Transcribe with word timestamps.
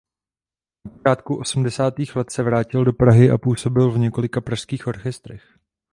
Na 0.85 0.91
počátku 0.91 1.35
osmdesátých 1.39 2.15
let 2.15 2.29
se 2.29 2.43
vrátil 2.43 2.85
do 2.85 2.93
Prahy 2.93 3.29
a 3.31 3.37
působil 3.37 3.91
v 3.91 3.97
několika 3.97 4.41
pražských 4.41 4.87
orchestrech. 4.87 5.57